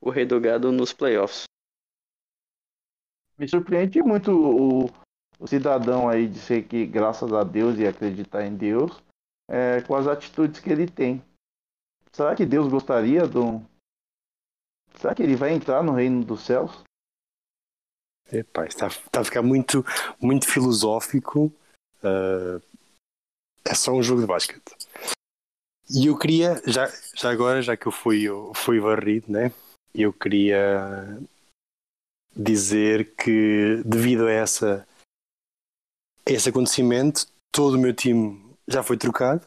[0.00, 1.44] o rei do gado nos playoffs.
[3.38, 4.90] Me surpreende muito o,
[5.38, 9.00] o cidadão aí de ser que, graças a Deus e acreditar em Deus,
[9.48, 11.22] é, com as atitudes que ele tem.
[12.12, 13.62] Será que Deus gostaria do.
[14.98, 16.82] Será que ele vai entrar no reino dos céus?
[18.30, 19.84] Epá, está, está a ficar muito,
[20.20, 21.52] muito filosófico.
[22.02, 22.60] Ah,
[23.64, 24.76] é só um jogo de basquete.
[25.90, 29.52] E eu queria, já, já agora, já que eu fui, eu fui varrido, né?
[29.94, 31.18] Eu queria
[32.36, 34.86] dizer que, devido a essa,
[36.26, 39.46] a esse acontecimento, todo o meu time já foi trocado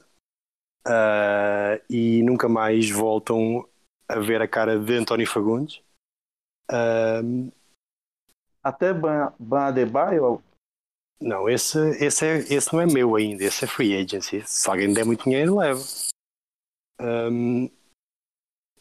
[0.85, 3.67] ah, e nunca mais voltam
[4.11, 5.81] a ver a cara de António Fagundes.
[6.69, 7.21] Ah,
[8.63, 10.41] Até Ban Ban Adebayo,
[11.21, 14.43] Não, esse, esse, é, esse não é meu ainda, esse é free agency.
[14.45, 15.81] Se alguém der muito dinheiro, leva.
[16.99, 17.69] Hum,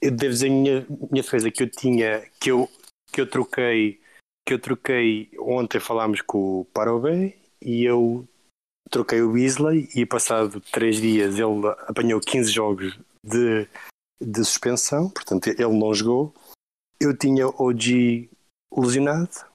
[0.00, 2.68] eu devo dizer a minha, minha defesa que eu tinha, que eu,
[3.12, 4.00] que eu troquei,
[4.46, 8.26] que eu troquei, ontem falámos com o Parobé e eu
[8.90, 13.68] troquei o Weasley e passado três dias ele apanhou 15 jogos de,
[14.20, 16.34] de suspensão, portanto ele não jogou.
[17.00, 18.30] Eu tinha OG
[18.76, 19.46] lesionado,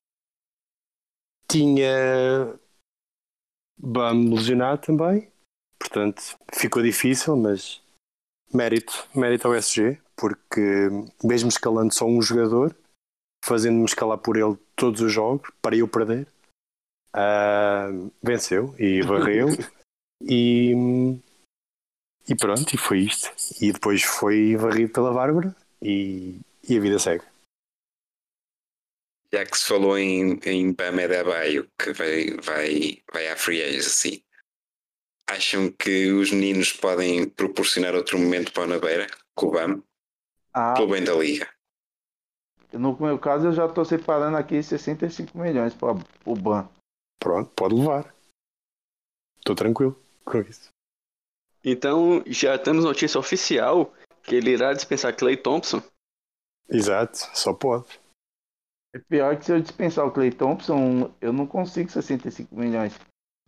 [1.50, 2.60] tinha
[3.78, 5.32] Bam lesionado também,
[5.78, 7.82] portanto ficou difícil, mas
[8.54, 10.90] mérito, mérito ao SG, porque
[11.24, 12.76] mesmo escalando só um jogador,
[13.44, 16.28] fazendo-me escalar por ele todos os jogos, para eu perder,
[17.14, 17.88] ah,
[18.24, 19.48] venceu e varreu.
[20.28, 20.74] E,
[22.28, 23.32] e pronto, e foi isto.
[23.62, 27.24] E depois foi varrido pela Bárbara e, e a vida segue.
[29.34, 34.24] Já que se falou em, em Bam Adebayo, que vai, vai, vai à free agency,
[35.28, 39.84] acham que os meninos podem proporcionar outro momento para o Nabeira, com o Bam,
[40.54, 41.50] ah, pelo bem da liga?
[42.78, 46.68] no meu caso eu já estou separando aqui 65 milhões para o Ban.
[47.20, 48.14] Pronto, pode levar.
[49.38, 50.75] Estou tranquilo com isso.
[51.66, 55.82] Então já temos notícia oficial que ele irá dispensar Clay Thompson.
[56.70, 58.00] Exato, só pode.
[58.94, 62.98] É pior que se eu dispensar o Clay Thompson, eu não consigo 65 milhões.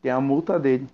[0.01, 0.87] Tem a multa dele.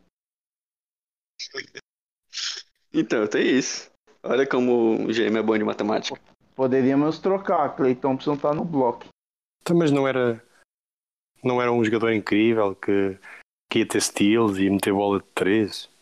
[2.93, 3.89] Então, tem isso.
[4.21, 6.19] Olha como o GM é bom de matemática.
[6.55, 7.75] Poderíamos trocar.
[7.75, 9.05] Clay Thompson tá no bloco.
[9.61, 10.41] Então, mas não era
[11.43, 13.17] não era um jogador incrível que,
[13.69, 15.92] que ia ter steals e meter bola de 3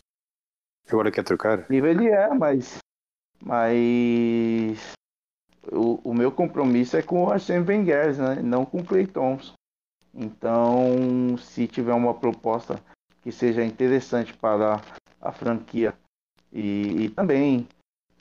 [0.92, 2.78] agora quer trocar Nível ele é, mas.
[3.42, 4.92] Mas.
[5.70, 8.42] O, o meu compromisso é com o Arsene Wenger, né?
[8.42, 9.54] Não com o Clay Thompson.
[10.14, 12.82] Então, se tiver uma proposta
[13.22, 14.80] que seja interessante para
[15.20, 15.94] a franquia
[16.52, 17.66] e, e também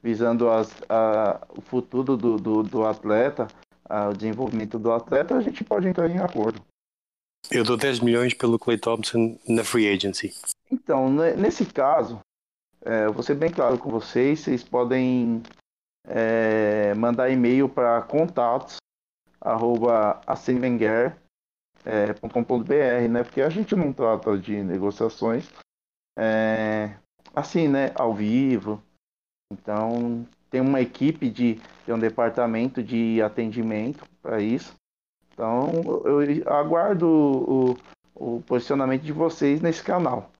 [0.01, 3.47] visando as, a, o futuro do, do, do atleta,
[3.83, 6.61] a, o desenvolvimento do atleta, a gente pode entrar em acordo.
[7.49, 10.33] Eu dou 10 milhões pelo Clay Thompson na free agency.
[10.71, 12.19] Então, nesse caso,
[12.83, 15.43] é, vou ser bem claro com vocês, vocês podem
[16.07, 18.77] é, mandar e-mail para contatos
[19.41, 20.21] arroba
[22.75, 23.23] é, né?
[23.23, 25.49] Porque a gente não trata de negociações
[26.17, 26.95] é,
[27.33, 27.91] assim, né?
[27.95, 28.81] Ao vivo.
[29.51, 34.75] Então tem uma equipe de tem um departamento de atendimento para isso.
[35.33, 35.71] Então
[36.05, 37.77] eu aguardo o,
[38.15, 40.31] o posicionamento de vocês nesse canal.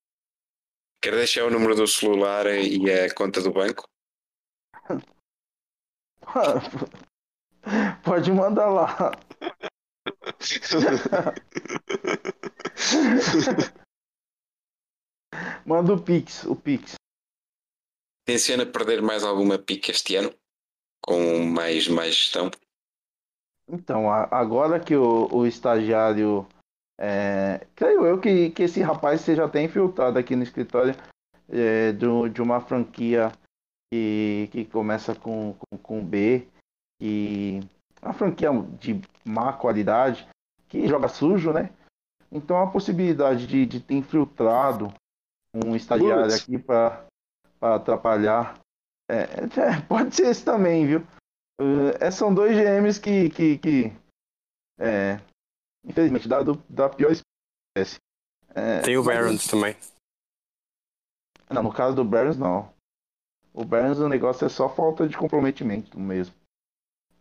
[1.04, 3.84] Quer deixar o número do celular e a conta do banco?
[8.04, 8.98] Pode mandar lá.
[15.66, 16.96] Manda o Pix, o Pix.
[18.26, 20.34] Tenciona perder mais alguma pique este ano?
[21.04, 22.52] Com mais, mais gestão?
[23.68, 26.48] Então, agora que o, o estagiário.
[27.04, 30.94] É, creio eu que, que esse rapaz seja até infiltrado aqui no escritório
[31.50, 33.32] é, do, de uma franquia
[33.92, 36.48] que, que começa com, com, com B,
[37.02, 37.60] e
[38.00, 40.28] uma franquia de má qualidade,
[40.70, 41.72] que joga sujo, né?
[42.32, 44.94] Então a possibilidade de, de ter infiltrado
[45.54, 46.44] um estagiário Putz.
[46.44, 47.04] aqui para
[47.60, 48.60] atrapalhar.
[49.10, 51.04] É, é, pode ser esse também, viu?
[52.00, 53.94] É, são dois GMs que, que, que
[54.80, 55.20] é,
[55.84, 57.98] infelizmente, da, do, da pior espécie.
[58.54, 59.76] É, Tem o Barons também.
[61.50, 62.72] Não, no caso do Barons, não.
[63.54, 66.34] O Barons, o negócio é só falta de comprometimento mesmo.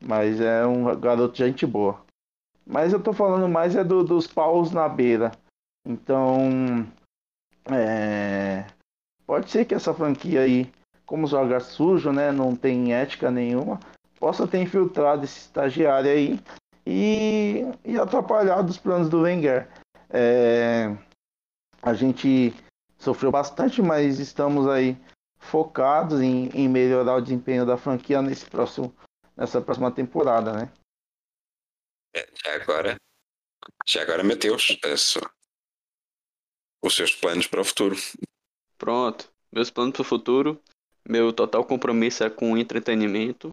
[0.01, 2.05] Mas é um garoto de gente boa.
[2.65, 5.33] Mas eu tô falando mais é do, dos paus na beira.
[5.85, 6.87] Então,
[7.71, 8.67] é,
[9.27, 10.71] pode ser que essa franquia aí,
[11.05, 13.81] como joga sujo, né, não tem ética nenhuma,
[14.19, 16.39] possa ter infiltrado esse estagiário aí
[16.91, 19.69] e, e atrapalhado os planos do Wenger.
[20.09, 20.97] É,
[21.81, 22.53] a gente
[22.99, 24.99] sofreu bastante, mas estamos aí
[25.39, 28.93] focados em, em melhorar o desempenho da franquia nesse próximo
[29.37, 30.73] nessa próxima temporada, né?
[32.15, 32.97] É, agora,
[33.87, 34.93] já agora Mateus, é
[36.83, 37.97] os seus planos para o futuro.
[38.77, 40.61] Pronto, meus planos para o futuro,
[41.09, 43.51] meu total compromisso é com o entretenimento.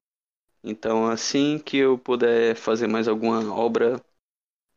[0.64, 4.04] Então, assim que eu puder fazer mais alguma obra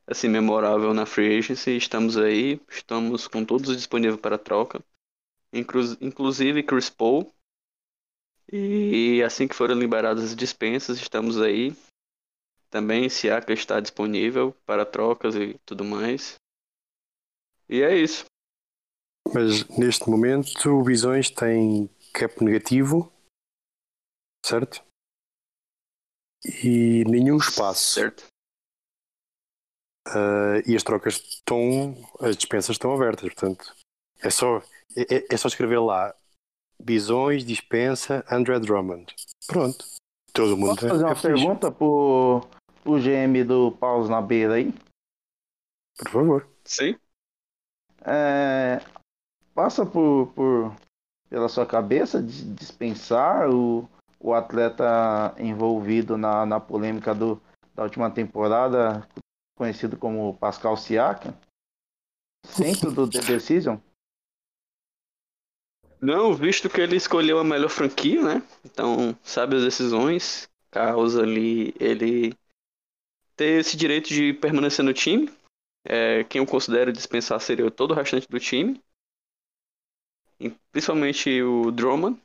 [0.06, 4.82] assim memorável na Free Agency, estamos aí, estamos com todos disponíveis para troca.
[5.52, 7.32] Inclu inclusive Chris Paul,
[8.52, 11.72] e assim que forem liberadas as dispensas, estamos aí.
[12.68, 16.34] Também Siaka está disponível para trocas e tudo mais.
[17.68, 18.24] E é isso.
[19.32, 23.12] Mas neste momento Visões tem cap negativo,
[24.44, 24.84] certo?
[26.44, 27.94] E nenhum espaço.
[27.94, 28.26] Certo.
[30.08, 33.76] Uh, e as trocas estão, as dispensas estão abertas, portanto
[34.22, 34.58] é só,
[34.96, 36.14] é, é só escrever lá
[36.82, 39.14] Bisões dispensa André Drummond.
[39.46, 39.84] Pronto.
[40.32, 41.40] Todo mundo Posso fazer é uma feliz.
[41.40, 42.40] pergunta pro,
[42.82, 44.72] pro GM do Paus na beira aí?
[45.98, 46.48] Por favor.
[46.64, 46.96] Sim.
[48.02, 48.80] É,
[49.54, 50.74] passa por, por
[51.28, 53.88] pela sua cabeça de dispensar o,
[54.20, 57.40] o atleta envolvido na, na polêmica do,
[57.74, 59.08] da última temporada,
[59.56, 61.34] conhecido como Pascal Siakam,
[62.44, 63.78] centro do The Decision?
[66.00, 68.42] Não, visto que ele escolheu a melhor franquia, né?
[68.64, 72.34] Então, sabe as decisões, causa ali ele
[73.36, 75.30] ter esse direito de permanecer no time.
[75.84, 78.80] É, quem eu considero dispensar seria todo o restante do time.
[80.72, 82.20] Principalmente o Drummond.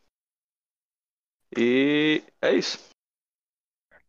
[1.57, 2.79] E é isso.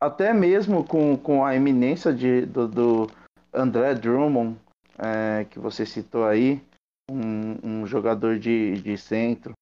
[0.01, 3.11] Até mesmo com, com a eminência de, do, do
[3.53, 4.59] André Drummond,
[4.99, 6.61] é, que você citou aí,
[7.11, 9.53] um, um jogador de, de centro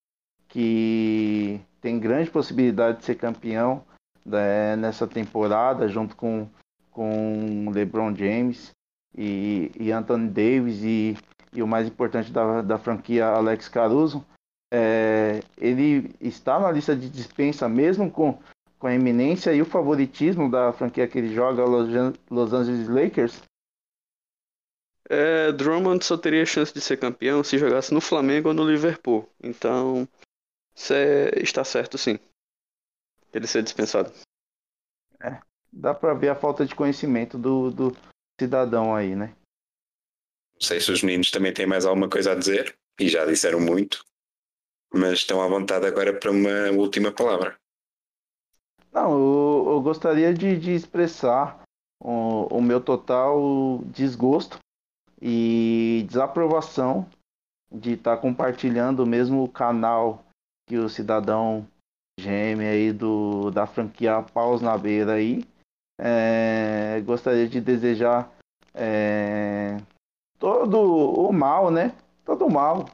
[0.49, 3.85] que tem grande possibilidade de ser campeão
[4.25, 6.49] né, nessa temporada, junto com,
[6.91, 8.71] com LeBron James
[9.17, 11.17] e, e Anthony Davis e,
[11.53, 14.25] e o mais importante da, da franquia Alex Caruso.
[14.77, 18.37] É, ele está na lista de dispensa mesmo com,
[18.79, 23.41] com a eminência e o favoritismo da franquia que ele joga, Los Angeles Lakers,
[25.09, 29.29] é, Drummond só teria chance de ser campeão se jogasse no Flamengo ou no Liverpool.
[29.43, 30.09] Então,
[30.75, 32.19] você está certo sim.
[33.33, 34.13] Ele ser dispensado.
[35.23, 35.41] É,
[35.73, 37.97] dá pra ver a falta de conhecimento do, do
[38.41, 39.37] cidadão aí, né?
[40.55, 43.61] Não sei se os meninos também têm mais alguma coisa a dizer, e já disseram
[43.61, 44.05] muito,
[44.95, 47.57] mas estão à vontade agora para uma última palavra.
[48.93, 51.63] Não, eu, eu gostaria de, de expressar
[52.01, 54.59] o, o meu total desgosto
[55.21, 57.09] e desaprovação
[57.73, 60.25] de estar tá compartilhando o mesmo canal
[60.67, 61.67] que o cidadão
[62.19, 65.45] gêmeo aí do, da franquia Paus na Beira aí.
[65.99, 68.31] É, gostaria de desejar
[68.73, 69.77] é,
[70.39, 71.95] todo o mal, né?
[72.25, 72.87] Todo o mal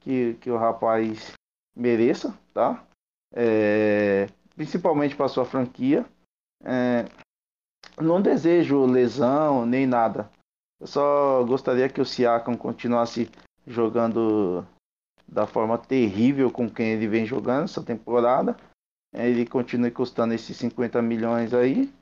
[0.00, 1.32] que, que o rapaz
[1.74, 2.84] mereça, tá?
[3.34, 6.04] É, principalmente para sua franquia.
[6.62, 7.06] É,
[8.00, 10.30] não desejo lesão nem nada.
[10.80, 13.30] Eu só gostaria que o Siakam continuasse
[13.66, 14.66] jogando
[15.28, 18.56] da forma terrível com quem ele vem jogando essa temporada.
[19.14, 21.92] Ele continue custando esses 50 milhões aí.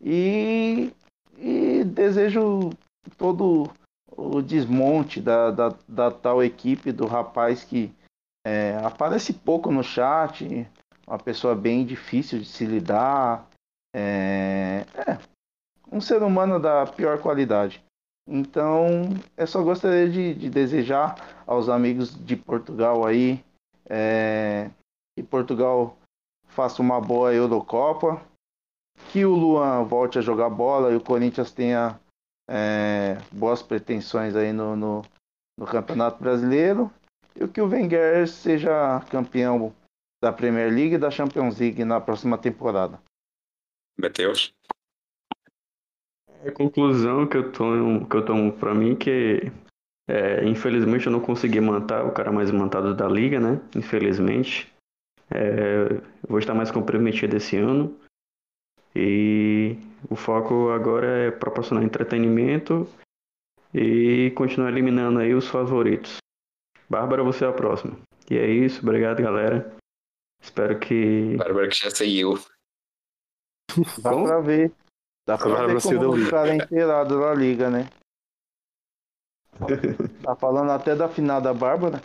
[0.00, 0.92] E,
[1.36, 2.70] e desejo
[3.18, 3.70] todo
[4.16, 7.92] o desmonte da, da, da tal equipe do rapaz que
[8.44, 10.66] é, aparece pouco no chat,
[11.06, 13.48] uma pessoa bem difícil de se lidar.
[13.94, 15.18] É, é,
[15.90, 17.82] um ser humano da pior qualidade.
[18.28, 19.02] Então,
[19.36, 23.44] eu só gostaria de, de desejar aos amigos de Portugal aí
[23.88, 24.70] é,
[25.16, 25.96] que Portugal
[26.46, 28.22] faça uma boa Eurocopa,
[29.10, 31.98] que o Luan volte a jogar bola e o Corinthians tenha
[32.48, 35.02] é, boas pretensões aí no, no,
[35.58, 36.90] no, Campeonato Brasileiro
[37.40, 39.74] e que o Wenger seja campeão
[40.22, 43.00] da Premier League e da Champions League na próxima temporada.
[43.98, 44.52] Matheus?
[46.46, 49.50] A conclusão que eu tomo, que eu tomo para mim que
[50.08, 53.60] é, infelizmente eu não consegui manter o cara mais mantado da liga, né?
[53.76, 54.72] Infelizmente.
[55.30, 57.96] É, vou estar mais comprometido esse ano.
[58.94, 59.78] E
[60.08, 62.88] o foco agora é proporcionar entretenimento
[63.72, 66.16] e continuar eliminando aí os favoritos.
[66.90, 67.96] Bárbara, você é a próxima.
[68.28, 69.76] E é isso, obrigado galera.
[70.42, 71.36] Espero que.
[71.36, 72.34] Bárbara que já saiu.
[74.02, 74.24] Dá Bom?
[74.24, 74.72] pra ver.
[75.24, 77.88] Dá pra Agora ver como o cara é inteirado da liga, né?
[80.22, 82.02] tá falando até da final da Bárbara.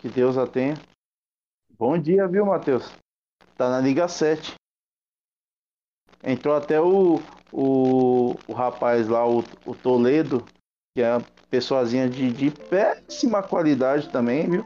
[0.00, 0.74] Que Deus a tenha.
[1.78, 2.92] Bom dia, viu, Matheus?
[3.56, 4.54] Tá na Liga 7.
[6.24, 7.16] Entrou até o,
[7.52, 10.44] o, o rapaz lá, o, o Toledo,
[10.98, 14.64] que é uma pessoazinha de, de péssima qualidade também, viu?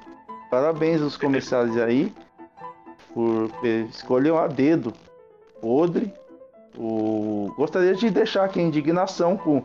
[0.50, 2.10] Parabéns aos comissários aí
[3.12, 3.50] por
[3.90, 4.94] escolher a dedo
[5.60, 6.10] podre
[6.74, 7.52] o...
[7.54, 9.62] Gostaria de deixar aqui a indignação com,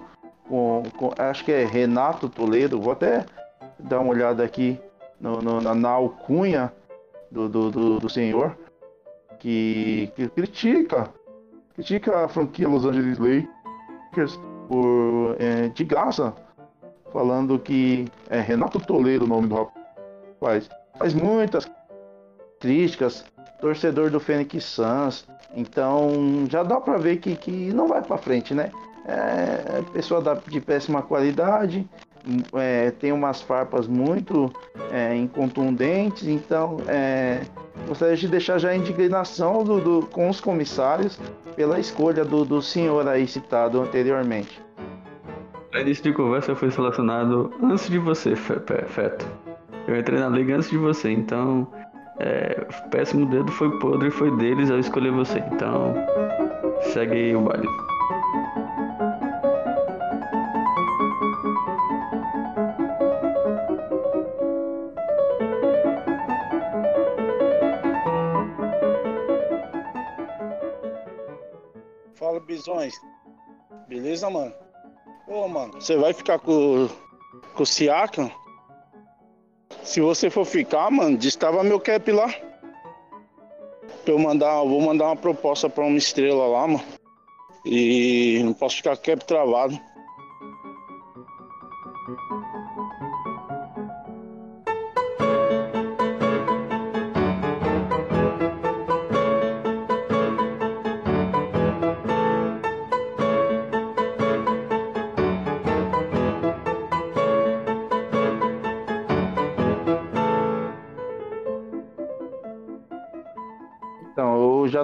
[0.49, 2.81] com, com, Acho que é Renato Toledo.
[2.81, 3.25] Vou até
[3.79, 4.77] dar uma olhada aqui
[5.21, 6.73] no, no, na, na, alcunha
[7.31, 8.57] do, do, do, do senhor.
[9.39, 11.13] Que, que, critica.
[11.75, 14.37] Critica a franquia Los Angeles Lakers
[14.67, 16.35] por, é, de graça.
[17.17, 20.69] Falando que é Renato Toledo o nome do rapaz.
[20.99, 21.67] Faz muitas
[22.59, 23.25] críticas.
[23.59, 28.53] Torcedor do Phoenix Suns então já dá para ver que, que não vai para frente,
[28.53, 28.71] né?
[29.07, 31.89] É, pessoa da, de péssima qualidade,
[32.53, 34.53] é, tem umas farpas muito
[34.91, 37.41] é, incontundentes, então é,
[37.87, 41.17] gostaria de deixar já a indignação do, do, com os comissários
[41.55, 44.66] pela escolha do, do senhor aí citado anteriormente.
[45.81, 49.27] Início de conversa foi selecionado antes de você, Feto.
[49.87, 51.67] Eu entrei na liga antes de você, então
[52.19, 55.39] é, péssimo dedo foi podre, foi deles ao escolher você.
[55.39, 55.93] Então,
[56.81, 57.67] segue aí o baile.
[72.15, 72.93] Fala, bisões.
[73.87, 74.66] Beleza, mano?
[75.27, 76.87] Ô, mano, você vai ficar com,
[77.53, 78.31] com o Siakam?
[79.83, 82.33] Se você for ficar, mano, destava meu cap lá.
[84.05, 86.83] Pra eu mandar, vou mandar uma proposta pra uma estrela lá, mano.
[87.65, 89.77] E não posso ficar cap travado.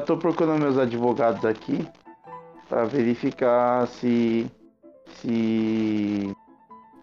[0.04, 1.88] Estou procurando meus advogados aqui
[2.70, 4.52] para verificar se
[5.16, 6.36] se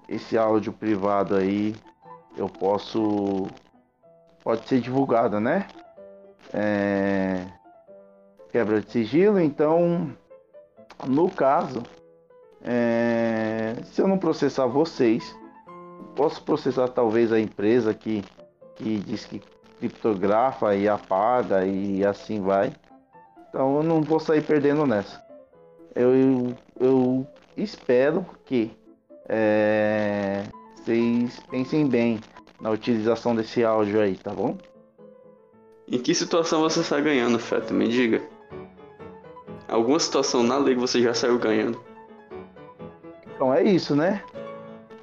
[0.09, 1.74] esse áudio privado aí
[2.36, 3.48] eu posso
[4.42, 5.66] pode ser divulgado, né?
[6.53, 7.46] É,
[8.51, 10.14] quebra de sigilo, então
[11.07, 11.82] no caso
[12.62, 15.34] é, se eu não processar vocês,
[16.14, 18.22] posso processar talvez a empresa que,
[18.76, 19.40] que diz que
[19.78, 22.72] criptografa e apaga e assim vai.
[23.51, 25.20] Então eu não vou sair perdendo nessa.
[25.94, 27.26] eu, eu
[27.57, 28.70] espero que
[29.28, 30.44] é,
[30.76, 32.20] vocês pensem bem
[32.61, 34.57] na utilização desse áudio aí, tá bom?
[35.88, 37.74] Em que situação você está ganhando, Feto?
[37.74, 38.22] Me diga.
[39.68, 41.80] Alguma situação na lei que você já saiu ganhando?
[43.34, 44.22] Então é isso, né?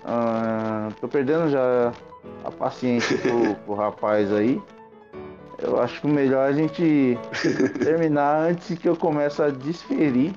[0.05, 1.91] Ah, tô perdendo já
[2.45, 4.61] a paciência pro, pro rapaz aí.
[5.59, 7.17] Eu acho que o melhor é a gente
[7.83, 10.33] terminar antes que eu comece a desferir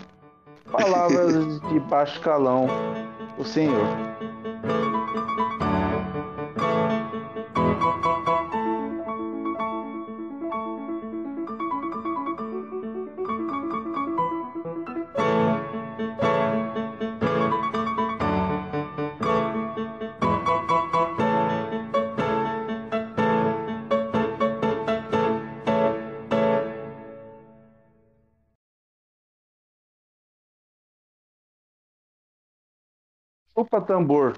[0.71, 2.67] palavras de baixo calão
[3.39, 3.87] o senhor.
[33.71, 34.37] Chupa tambor.